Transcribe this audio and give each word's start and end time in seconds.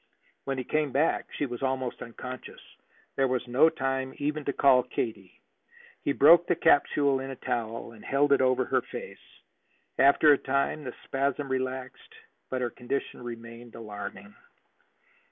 When 0.45 0.57
he 0.57 0.63
came 0.63 0.91
back 0.91 1.31
she 1.31 1.45
was 1.45 1.61
almost 1.61 2.01
unconscious. 2.01 2.59
There 3.17 3.27
was 3.27 3.47
no 3.47 3.69
time 3.69 4.15
even 4.17 4.43
to 4.45 4.51
call 4.51 4.81
Katie. 4.81 5.39
He 6.01 6.11
broke 6.11 6.47
the 6.47 6.55
capsule 6.55 7.19
in 7.19 7.29
a 7.29 7.35
towel, 7.35 7.91
and 7.91 8.03
held 8.03 8.31
it 8.31 8.41
over 8.41 8.65
her 8.65 8.81
face. 8.81 9.41
After 9.99 10.33
a 10.33 10.39
time 10.39 10.83
the 10.85 10.95
spasm 11.03 11.47
relaxed, 11.47 12.15
but 12.49 12.61
her 12.61 12.71
condition 12.71 13.21
remained 13.21 13.75
alarming. 13.75 14.33